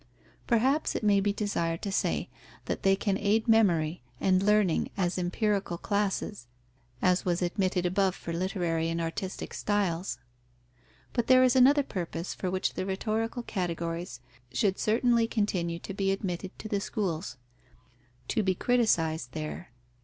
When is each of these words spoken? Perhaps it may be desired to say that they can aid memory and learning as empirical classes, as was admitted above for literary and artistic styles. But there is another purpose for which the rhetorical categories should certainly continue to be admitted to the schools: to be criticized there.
Perhaps 0.47 0.95
it 0.95 1.03
may 1.03 1.19
be 1.19 1.31
desired 1.31 1.83
to 1.83 1.91
say 1.91 2.27
that 2.65 2.81
they 2.81 2.95
can 2.95 3.19
aid 3.19 3.47
memory 3.47 4.01
and 4.19 4.41
learning 4.41 4.89
as 4.97 5.15
empirical 5.19 5.77
classes, 5.77 6.47
as 7.03 7.23
was 7.23 7.43
admitted 7.43 7.85
above 7.85 8.15
for 8.15 8.33
literary 8.33 8.89
and 8.89 8.99
artistic 8.99 9.53
styles. 9.53 10.17
But 11.13 11.27
there 11.27 11.43
is 11.43 11.55
another 11.55 11.83
purpose 11.83 12.33
for 12.33 12.49
which 12.49 12.73
the 12.73 12.83
rhetorical 12.87 13.43
categories 13.43 14.21
should 14.51 14.79
certainly 14.79 15.27
continue 15.27 15.77
to 15.77 15.93
be 15.93 16.11
admitted 16.11 16.57
to 16.57 16.67
the 16.67 16.79
schools: 16.79 17.37
to 18.29 18.41
be 18.41 18.55
criticized 18.55 19.33
there. 19.33 19.69